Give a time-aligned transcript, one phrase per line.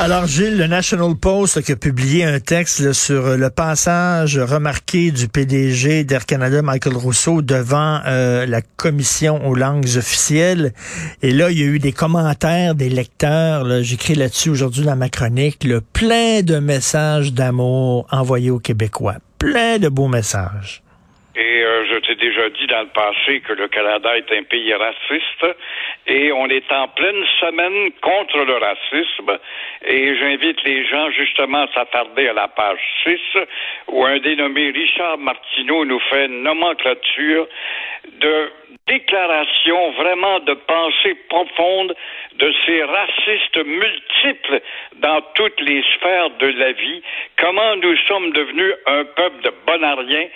[0.00, 5.10] Alors, Gilles, le National Post qui a publié un texte là, sur le passage remarqué
[5.10, 10.70] du PDG d'Air Canada, Michael Rousseau, devant euh, la commission aux langues officielles.
[11.20, 13.66] Et là, il y a eu des commentaires des lecteurs.
[13.82, 15.64] J'écris là-dessus aujourd'hui dans ma chronique.
[15.64, 19.16] le plein de messages d'amour envoyés aux Québécois.
[19.40, 20.80] Plein de beaux messages.
[21.34, 24.72] Et euh, je t'ai déjà dit dans le passé que le Canada est un pays
[24.74, 25.56] raciste
[26.08, 29.38] et on est en pleine semaine contre le racisme.
[29.84, 33.20] Et j'invite les gens justement à s'attarder à la page 6
[33.88, 37.46] où un dénommé Richard Martineau nous fait une nomenclature
[38.20, 38.50] de
[38.86, 41.94] déclaration vraiment de pensée profonde
[42.36, 44.62] de ces racistes multiples
[44.96, 47.02] dans toutes les sphères de la vie,
[47.36, 50.28] comment nous sommes devenus un peuple de bonariens,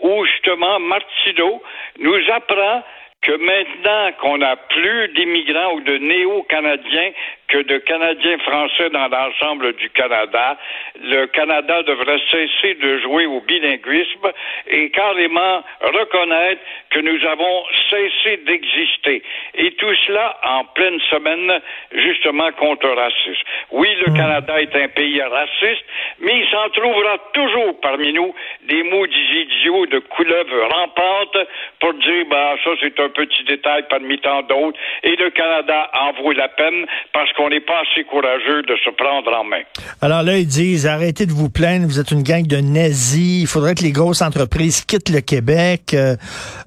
[0.00, 1.62] où justement Martineau
[1.98, 2.82] nous apprend
[3.22, 7.10] que maintenant qu'on n'a plus d'immigrants ou de néo-canadiens
[7.48, 10.56] que de Canadiens français dans l'ensemble du Canada,
[11.02, 14.32] le Canada devrait cesser de jouer au bilinguisme
[14.66, 19.22] et carrément reconnaître que nous avons cessé d'exister.
[19.54, 21.60] Et tout cela en pleine semaine,
[21.92, 23.42] justement, contre le racisme.
[23.72, 25.84] Oui, le Canada est un pays raciste,
[26.20, 31.48] mais il s'en trouvera toujours parmi nous des maudits idiots de couleuvres rampantes
[31.80, 36.12] pour dire, bah, ça c'est un petit détail parmi tant d'autres, et le Canada en
[36.12, 39.62] vaut la peine parce qu'on n'est pas assez courageux de se prendre en main.
[40.02, 43.46] Alors là, ils disent, arrêtez de vous plaindre, vous êtes une gang de nazis, il
[43.46, 45.94] faudrait que les grosses entreprises quittent le Québec.
[45.94, 46.16] Euh,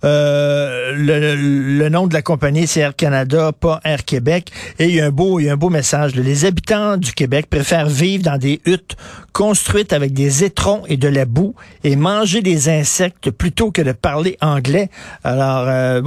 [0.06, 4.50] euh, le, nom de la compagnie, c'est Air Canada, pas Air Québec.
[4.80, 6.16] Et il y a un beau, il y a un beau message.
[6.16, 8.96] Les habitants du Québec préfèrent vivre dans des huttes
[9.34, 13.92] construites avec des étrons et de la boue et manger des insectes plutôt que de
[13.92, 14.88] parler anglais.
[15.26, 16.02] Alors, euh,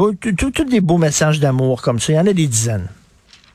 [0.70, 2.14] des beaux messages d'amour comme ça.
[2.14, 2.88] Il y en a des dizaines.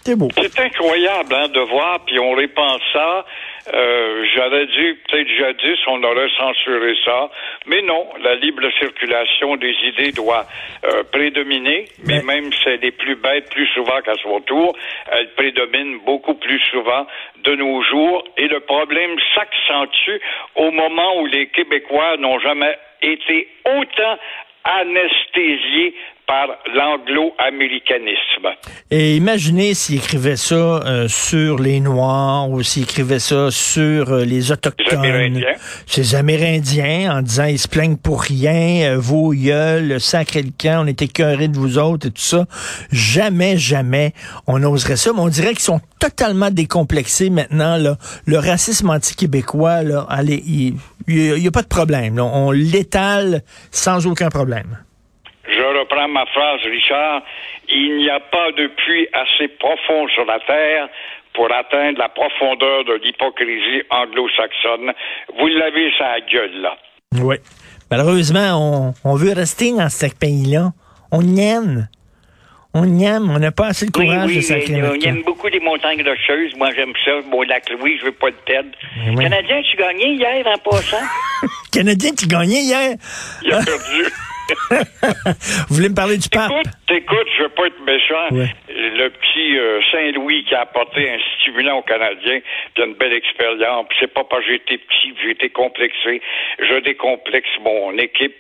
[0.09, 0.27] C'est beau.
[0.35, 3.25] C'est incroyable hein, de voir, puis on répense ça.
[3.71, 7.29] Euh, J'aurais dit, peut-être jadis, on aurait censuré ça.
[7.67, 10.47] Mais non, la libre circulation des idées doit
[10.83, 11.85] euh, prédominer.
[12.05, 14.75] Mais, mais même si elle est plus bête plus souvent qu'à son tour,
[15.11, 17.05] elle prédomine beaucoup plus souvent
[17.43, 18.23] de nos jours.
[18.37, 20.19] Et le problème s'accentue
[20.55, 24.17] au moment où les Québécois n'ont jamais été autant
[24.63, 25.93] anesthésiés
[26.29, 28.55] par l'anglo-américanisme.
[28.91, 34.25] Et imaginez s'il écrivait ça euh, sur les Noirs ou s'il écrivait ça sur euh,
[34.25, 35.53] les Autochtones, les Amérindiens.
[35.87, 40.83] ces Amérindiens, en disant ils se plaignent pour rien, euh, vos le sacré le camp,
[40.83, 42.45] on était écœurés de vous autres et tout ça.
[42.91, 44.13] Jamais, jamais
[44.45, 45.11] on oserait ça.
[45.11, 47.77] Mais on dirait qu'ils sont totalement décomplexés maintenant.
[47.77, 47.97] Là.
[48.27, 50.75] Le racisme anti-québécois, là, allez, il
[51.07, 52.17] n'y a, pas de problème.
[52.17, 52.25] Là.
[52.25, 53.41] On l'étale
[53.71, 54.77] sans aucun problème
[56.07, 57.23] ma phrase, Richard,
[57.67, 60.89] il n'y a pas de puits assez profond sur la Terre
[61.33, 64.91] pour atteindre la profondeur de l'hypocrisie anglo-saxonne.
[65.37, 66.77] Vous l'avez sa gueule, là.
[67.21, 67.37] Oui.
[67.91, 70.71] Malheureusement, on, veut rester dans ce pays-là.
[71.11, 71.87] On aime.
[72.75, 75.47] On aime, on n'a pas assez de courage oui, oui, de sacrer On aime beaucoup
[75.47, 76.55] les montagnes rocheuses.
[76.55, 77.11] Moi, j'aime ça.
[77.31, 78.69] Mon lac Louis, je veux pas le perdre.
[79.07, 79.23] Oui.
[79.23, 80.97] Canadien, tu gagnais hier en passant?
[81.71, 82.95] Canadien, tu gagnais hier?
[83.43, 84.05] Il a perdu.
[85.69, 86.51] Vous voulez me parler du pape?
[86.51, 88.27] Écoute, écoute, je veux pas être méchant.
[88.69, 92.39] Le petit euh, Saint-Louis qui a apporté un stimulant aux Canadiens,
[92.73, 93.87] puis une belle expérience.
[93.99, 96.21] C'est pas parce que j'ai été petit, j'ai été complexé.
[96.59, 98.35] Je décomplexe mon équipe.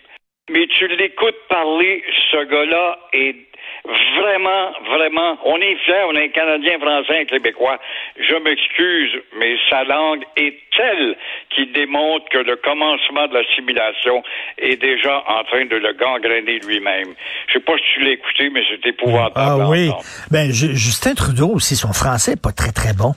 [0.49, 3.48] Mais tu l'écoutes parler, ce gars-là est
[3.89, 7.79] vraiment, vraiment, on est fiers, on est Canadien, Français, Québécois.
[8.17, 11.15] Je m'excuse, mais sa langue est telle
[11.49, 14.23] qu'il démontre que le commencement de l'assimilation
[14.57, 17.13] est déjà en train de le gangréner lui-même.
[17.47, 19.63] Je sais pas si tu l'as écouté, mais c'est épouvantable.
[19.63, 19.91] Ah oui.
[20.31, 23.13] Ben, Justin Trudeau aussi, son français n'est pas très, très bon.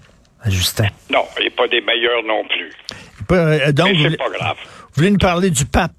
[0.47, 0.89] Justin.
[1.11, 2.73] Non, il n'est pas des meilleurs non plus.
[3.31, 4.57] Euh, donc, mais c'est pas grave.
[4.65, 5.93] Vous voulez nous parler du pape?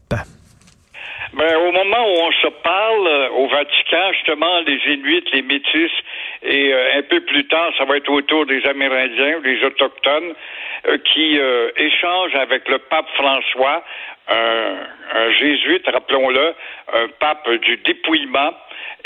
[1.33, 5.91] Ben, au moment où on se parle euh, au Vatican, justement, les Inuits, les Métis,
[6.43, 10.35] et euh, un peu plus tard, ça va être autour des Amérindiens, des Autochtones,
[10.85, 11.39] euh, qui
[11.77, 13.83] échangent avec le pape François,
[14.29, 14.75] un,
[15.15, 16.53] un jésuite, rappelons-le,
[16.93, 18.53] un pape du dépouillement,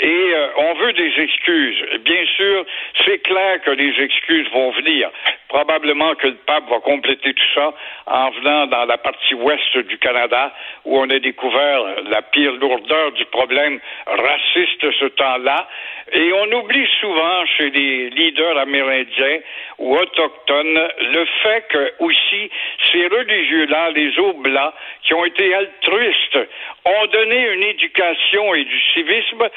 [0.00, 1.82] et on veut des excuses.
[2.00, 2.64] Bien sûr,
[3.04, 5.10] c'est clair que les excuses vont venir.
[5.48, 7.72] Probablement que le pape va compléter tout ça
[8.06, 10.52] en venant dans la partie ouest du Canada,
[10.84, 15.68] où on a découvert la pire lourdeur du problème raciste ce temps-là.
[16.12, 19.38] Et on oublie souvent chez les leaders amérindiens
[19.78, 22.50] ou autochtones le fait que aussi
[22.92, 26.38] ces religieux-là, les Oblats, qui ont été altruistes,
[26.84, 29.48] ont donné une éducation et du civisme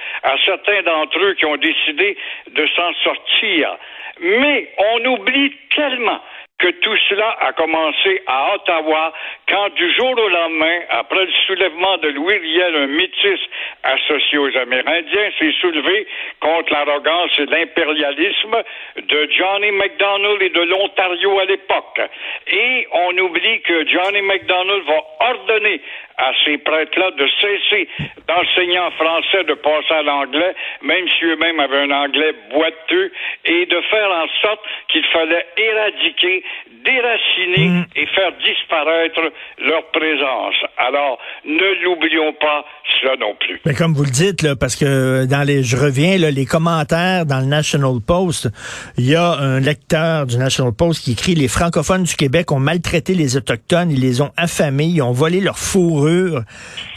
[0.46, 2.18] certains d'entre eux qui ont décidé
[2.52, 3.78] de s'en sortir.
[4.20, 6.22] Mais on oublie tellement
[6.62, 9.14] que tout cela a commencé à Ottawa
[9.50, 13.40] quand du jour au lendemain, après le soulèvement de Louis Riel, un métis
[13.84, 16.06] associé aux Amérindiens, s'est soulevé
[16.40, 18.64] contre l'arrogance et l'impérialisme
[18.96, 22.02] de Johnny McDonnell et de l'Ontario à l'époque.
[22.48, 25.82] Et on oublie que Johnny McDonnell va ordonner
[26.22, 27.90] à ces prêtres-là de cesser
[28.28, 30.54] d'enseigner en français, de passer à l'anglais,
[30.84, 33.12] même si eux-mêmes avaient un anglais boiteux,
[33.46, 36.44] et de faire en sorte qu'il fallait éradiquer,
[36.92, 37.86] déraciner Mm.
[37.96, 39.22] et faire disparaître
[39.60, 40.56] leur présence.
[40.78, 42.66] Alors, ne l'oublions pas,
[43.02, 43.60] cela non plus.
[43.66, 47.26] Mais comme vous le dites, là, parce que dans les, je reviens, là, les commentaires
[47.26, 48.50] dans le National Post,
[48.98, 52.60] il y a un lecteur du National Post qui écrit les francophones du Québec ont
[52.60, 56.42] maltraité les autochtones, ils les ont affamés, ils ont volé leur fourrure.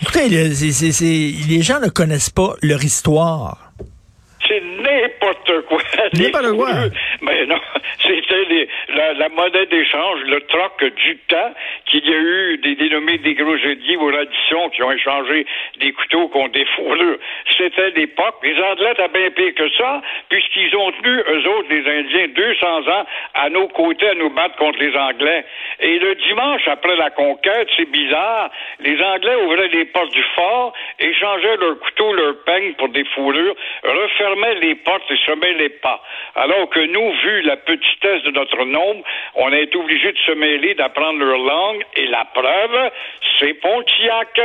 [0.03, 3.59] Écoutez, le- c'est- c'est- les gens ne connaissent pas leur histoire.
[4.47, 5.81] C'est n'importe quoi.
[6.13, 6.91] Les couleurs.
[7.23, 7.61] Mais non,
[8.03, 11.55] c'était les- la, la monnaie d'échange, le troc du temps,
[11.87, 15.47] qu'il y a eu des dénommés des gros jeudis ou Radisson qui ont échangé
[15.81, 17.19] des couteaux contre des fourrures.
[17.57, 18.37] C'était l'époque.
[18.43, 22.89] Les Anglais étaient bien pire que ça, puisqu'ils ont tenu, eux autres, les Indiens, 200
[22.89, 25.45] ans à nos côtés à nous battre contre les Anglais.
[25.81, 28.51] Et le dimanche, après la conquête, c'est bizarre,
[28.81, 33.55] les Anglais ouvraient les portes du fort, échangeaient leurs couteaux, leurs peignes pour des fourrures,
[33.83, 35.94] refermaient les portes et se mêlaient pas.
[36.37, 39.03] Alors que nous, vu la petitesse de notre nombre,
[39.35, 42.91] on a été obligés de se mêler, d'apprendre leur langue, et la preuve,
[43.39, 44.41] c'est Pontiac.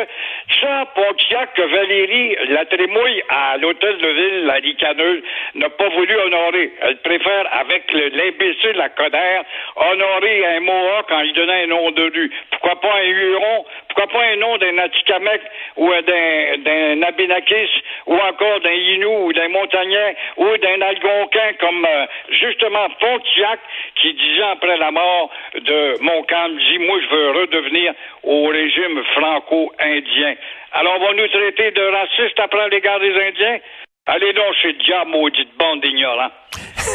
[0.62, 5.24] Ça, Pontiac, que Valérie la trémouille à l'hôtel de ville, la ricaneuse,
[5.56, 6.72] n'a pas voulu honorer.
[6.82, 9.42] Elle préfère, avec le- l'imbécile, la Coder,
[9.76, 12.32] honorer un Mohawk quand il donnait un nom de rue.
[12.52, 13.66] Pourquoi pas un Huron?
[13.90, 15.42] Pourquoi pas un nom d'un Atikamekw
[15.78, 17.70] ou d'un, Abénakis
[18.06, 23.60] ou encore d'un Inou ou d'un Montagnais ou d'un Algonquin comme euh, justement Pontiac
[23.96, 27.94] qui, dix ans après la mort de Montcalm, dit Moi, je veux redevenir
[28.24, 30.36] au régime franco-indien.
[30.74, 33.58] Alors, on va nous traiter de racistes après l'égard des Indiens?
[34.06, 36.32] Allez donc chez le diable, maudite bande d'ignorants.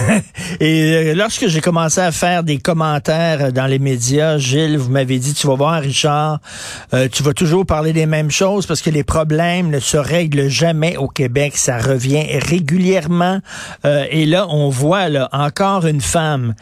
[0.60, 5.18] Et euh, lorsque j'ai commencé à faire des commentaires dans les médias, Gilles, vous m'avez
[5.18, 6.40] dit, tu vas voir, Richard,
[6.92, 10.48] euh, tu vas toujours parler des mêmes choses parce que les problèmes ne se règlent
[10.48, 11.56] jamais au Québec.
[11.56, 13.40] Ça revient régulièrement.
[13.84, 16.54] Euh, et là, on voit là, encore une femme,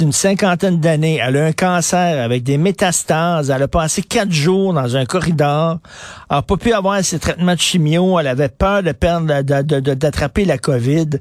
[0.00, 3.50] une cinquantaine d'années, elle a un cancer avec des métastases.
[3.50, 5.78] Elle a passé quatre jours dans un corridor.
[6.30, 8.18] Elle n'a pas pu avoir ses traitements de chimio.
[8.18, 11.20] Elle avait peur de perdre, d'attraper la COVID.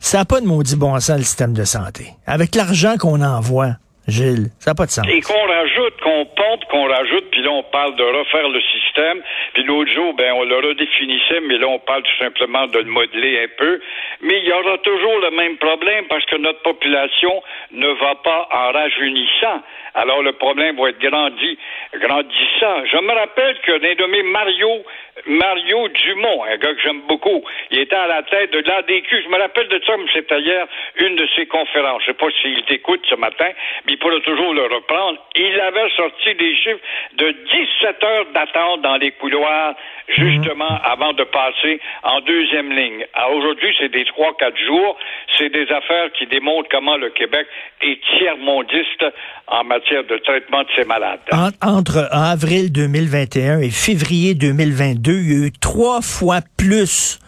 [0.00, 2.14] Ça n'a pas de maudit bon sens, le système de santé.
[2.26, 3.76] Avec l'argent qu'on envoie,
[4.08, 5.06] Gilles, ça n'a pas de sens.
[5.06, 9.20] Et qu'on rajoute, qu'on pompe, qu'on rajoute, puis là, on parle de refaire le système.
[9.52, 12.90] Puis l'autre jour, ben, on le redéfinissait, mais là, on parle tout simplement de le
[12.90, 13.80] modeler un peu.
[14.22, 18.48] Mais il y aura toujours le même problème parce que notre population ne va pas
[18.50, 19.62] en rajeunissant.
[19.94, 21.58] Alors, le problème va être grandi,
[21.94, 22.84] grandissant.
[22.86, 24.84] Je me rappelle que nommé Mario,
[25.26, 29.22] Mario Dumont, un gars que j'aime beaucoup, il était à la tête de l'ADQ.
[29.24, 30.66] Je me rappelle de ça, mais c'était hier
[30.96, 32.02] une de ses conférences.
[32.02, 33.50] Je sais pas s'il t'écoute ce matin,
[33.98, 35.18] il pourrait toujours le reprendre.
[35.34, 36.78] Il avait sorti des chiffres
[37.18, 37.34] de
[37.82, 39.74] 17 heures d'attente dans les couloirs,
[40.08, 43.04] justement, avant de passer en deuxième ligne.
[43.34, 44.96] Aujourd'hui, c'est des 3-4 jours.
[45.36, 47.46] C'est des affaires qui démontrent comment le Québec
[47.82, 49.04] est tiers-mondiste
[49.48, 51.20] en matière de traitement de ses malades.
[51.32, 57.18] En- entre avril 2021 et février 2022, il y a eu trois fois plus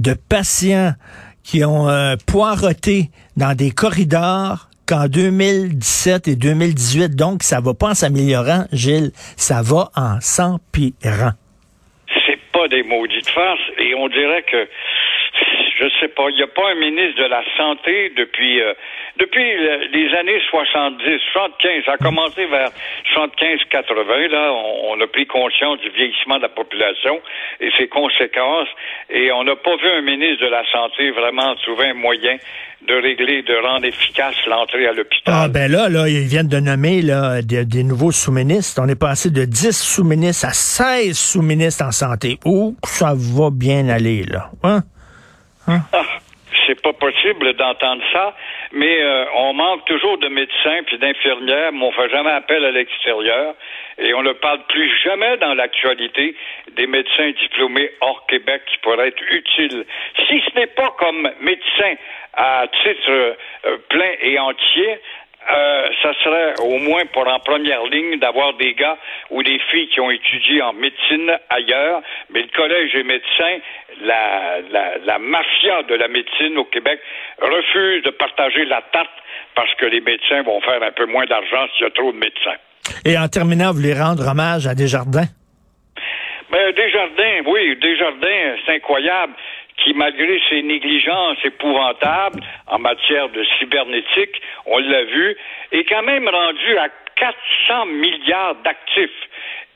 [0.00, 0.92] de patients
[1.44, 7.16] qui ont euh, poireauté dans des corridors qu'en 2017 et 2018.
[7.16, 9.10] Donc, ça va pas en s'améliorant, Gilles.
[9.38, 11.32] Ça va en s'empirant.
[12.26, 14.68] c'est pas des maudites farces et on dirait que
[15.88, 18.72] je sais pas, il n'y a pas un ministre de la santé depuis euh,
[19.18, 22.70] depuis le- les années 70, 75, ça a commencé vers
[23.14, 27.20] 75-80 là, on, on a pris conscience du vieillissement de la population
[27.60, 28.68] et ses conséquences
[29.10, 32.36] et on n'a pas vu un ministre de la santé vraiment trouver un moyen
[32.86, 35.32] de régler, de rendre efficace l'entrée à l'hôpital.
[35.34, 38.82] Ah ben là, là, ils viennent de nommer là, des, des nouveaux sous-ministres.
[38.84, 42.38] On est passé de 10 sous-ministres à 16 sous-ministres en santé.
[42.44, 44.50] Ouh, ça va bien aller, là.
[44.64, 44.80] Hein?
[45.68, 46.02] Ah,
[46.66, 47.54] c'est pas possible.
[47.54, 48.34] d'entendre ça,
[48.72, 52.70] mais euh, on manque toujours de médecins puis d'infirmières, mais on fait jamais appel à
[52.70, 53.54] l'extérieur
[53.98, 56.34] et on ne parle plus jamais dans l'actualité
[56.72, 59.84] des médecins diplômés hors Québec qui pourraient être utiles.
[60.28, 61.94] Si ce n'est pas comme médecin
[62.34, 63.34] à titre euh,
[63.88, 64.98] plein et entier,
[65.50, 68.96] euh, ça serait au moins pour en première ligne d'avoir des gars
[69.30, 73.58] ou des filles qui ont étudié en médecine ailleurs, mais le collège des médecins,
[74.02, 77.00] la, la, la mafia de la médecine au Québec
[77.40, 79.10] refuse de partager la tarte
[79.54, 82.18] parce que les médecins vont faire un peu moins d'argent s'il y a trop de
[82.18, 82.56] médecins.
[83.04, 85.28] Et en terminant, vous voulez rendre hommage à Desjardins?
[86.50, 89.32] Ben, Desjardins, oui, Desjardins, c'est incroyable
[89.82, 95.36] qui, malgré ses négligences épouvantables en matière de cybernétique, on l'a vu,
[95.72, 99.10] est quand même rendu à 400 milliards d'actifs.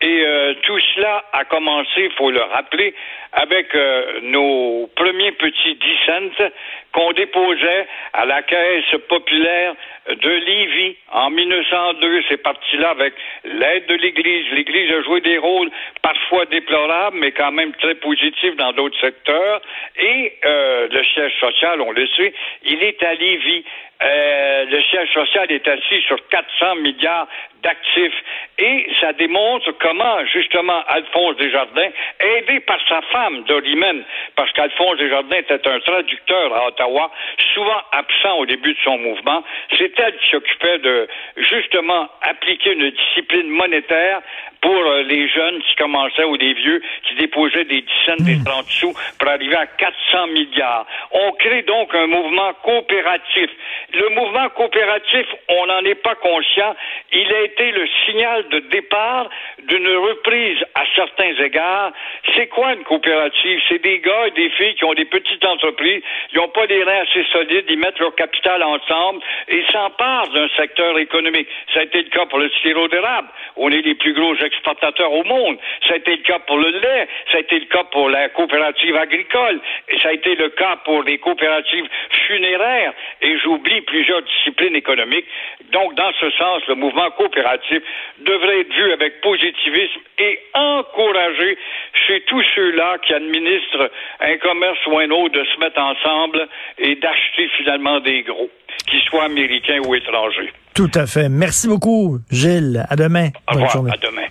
[0.02, 2.94] Et euh, tout cela a commencé, il faut le rappeler,
[3.32, 6.50] avec euh, nos premiers petits 10 cents
[6.92, 9.74] qu'on déposait à la Caisse populaire
[10.08, 12.22] de Lévis en 1902.
[12.28, 14.46] C'est parti là avec l'aide de l'Église.
[14.52, 15.70] L'Église a joué des rôles
[16.02, 19.60] parfois déplorables, mais quand même très positifs dans d'autres secteurs.
[19.98, 22.34] Et euh, le siège social, on le sait,
[22.64, 23.64] il est à Lévis.
[24.02, 27.26] Euh, le siège social est assis sur 400 milliards
[27.62, 28.22] d'actifs.
[28.58, 35.36] Et ça démontre comment, justement, Alphonse Desjardins, aidé par sa femme, Dorimène, parce qu'Alphonse Desjardins
[35.36, 37.10] était un traducteur à Ottawa,
[37.54, 39.42] souvent absent au début de son mouvement,
[39.76, 44.20] c'est elle qui s'occupait de, justement, appliquer une discipline monétaire
[44.60, 48.38] pour euh, les jeunes qui commençaient ou des vieux qui déposaient des 10 cents, des
[48.44, 50.86] 30 sous pour arriver à 400 milliards.
[51.12, 53.50] On crée donc un mouvement coopératif.
[53.94, 56.74] Le mouvement coopératif, on n'en est pas conscient.
[57.12, 59.28] Il a été le signal de départ
[59.62, 61.92] d'une reprise à certains égards.
[62.34, 63.60] C'est quoi une coopérative?
[63.68, 66.02] C'est des gars et des filles qui ont des petites entreprises,
[66.32, 70.48] ils n'ont pas des reins assez solides, ils mettent leur capital ensemble et s'emparent d'un
[70.56, 71.48] secteur économique.
[71.72, 73.28] Ça a été le cas pour le sirop d'érable.
[73.56, 75.58] On est les plus gros exportateurs au monde.
[75.86, 78.28] Ça a été le cas pour le lait, ça a été le cas pour la
[78.30, 81.88] coopérative agricole, et ça a été le cas pour les coopératives
[82.26, 82.92] funéraires,
[83.22, 85.26] et j'oublie plusieurs disciplines économiques.
[85.72, 87.82] Donc, dans ce sens, le mouvement coopératif
[88.20, 91.58] devrait être vu avec positivisme et encouragé
[92.06, 96.46] chez tous ceux-là qui administrent un commerce ou un autre de se mettre ensemble
[96.78, 98.50] et d'acheter finalement des gros,
[98.88, 100.52] qu'ils soient américains ou étrangers.
[100.74, 101.28] Tout à fait.
[101.28, 102.84] Merci beaucoup, Gilles.
[102.88, 103.28] À demain.
[103.50, 103.76] Au revoir.
[103.92, 104.26] À demain.